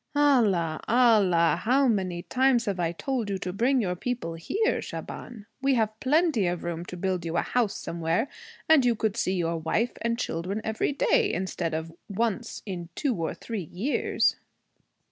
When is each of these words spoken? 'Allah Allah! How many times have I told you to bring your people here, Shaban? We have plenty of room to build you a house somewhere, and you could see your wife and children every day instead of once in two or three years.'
'Allah 0.15 0.81
Allah! 0.87 1.59
How 1.61 1.87
many 1.87 2.23
times 2.23 2.65
have 2.65 2.79
I 2.79 2.91
told 2.91 3.29
you 3.29 3.37
to 3.37 3.53
bring 3.53 3.79
your 3.79 3.95
people 3.95 4.33
here, 4.33 4.81
Shaban? 4.81 5.45
We 5.61 5.75
have 5.75 5.99
plenty 5.99 6.47
of 6.47 6.63
room 6.63 6.85
to 6.85 6.97
build 6.97 7.23
you 7.23 7.37
a 7.37 7.43
house 7.43 7.75
somewhere, 7.77 8.27
and 8.67 8.83
you 8.83 8.95
could 8.95 9.15
see 9.15 9.33
your 9.35 9.57
wife 9.57 9.91
and 10.01 10.17
children 10.17 10.59
every 10.63 10.91
day 10.91 11.31
instead 11.31 11.75
of 11.75 11.93
once 12.09 12.63
in 12.65 12.89
two 12.95 13.13
or 13.13 13.35
three 13.35 13.61
years.' 13.71 14.37